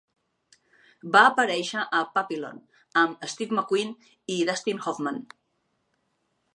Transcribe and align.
Va 1.15 1.21
aparèixer 1.31 1.83
a 1.99 2.01
"Papillon" 2.17 2.57
amb 3.05 3.29
Steve 3.35 3.57
McQueen 3.59 3.95
i 4.39 4.41
Dustin 4.51 4.83
Hoffman. 4.89 5.23